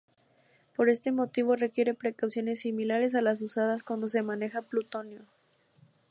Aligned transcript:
Por 0.75 0.89
este 0.89 1.11
motivo, 1.11 1.55
requiere 1.55 1.93
precauciones 1.93 2.61
similares 2.61 3.13
a 3.13 3.21
las 3.21 3.43
usadas 3.43 3.83
cuando 3.83 4.07
se 4.07 4.23
maneja 4.23 4.63
plutonio. 4.63 5.21